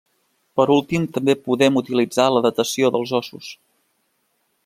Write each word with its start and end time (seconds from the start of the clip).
Per 0.59 0.65
últim 0.75 1.03
també 1.17 1.35
podem 1.49 1.77
utilitzar 1.83 2.25
la 2.37 2.43
datació 2.47 2.91
dels 2.97 3.13
ossos. 3.23 3.53